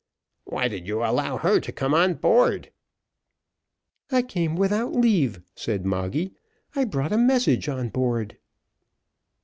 "Why 0.45 0.67
did 0.67 0.87
you 0.87 1.03
allow 1.03 1.37
her 1.37 1.59
to 1.59 1.71
come 1.71 1.93
on 1.93 2.15
board?" 2.15 2.71
"I 4.09 4.23
came 4.23 4.55
without 4.55 4.93
leave," 4.93 5.43
said 5.55 5.85
Moggy. 5.85 6.33
"I 6.75 6.85
brought 6.85 7.13
a 7.13 7.19
message 7.19 7.69
on 7.69 7.89
board." 7.89 8.39